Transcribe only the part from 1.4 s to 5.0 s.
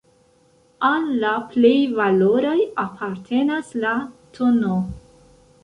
plej valoraj apartenas la tn.